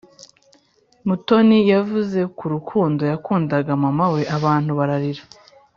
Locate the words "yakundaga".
3.11-3.71